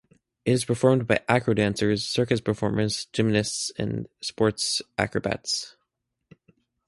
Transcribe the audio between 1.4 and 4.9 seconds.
dancers, circus performers, gymnasts, and sports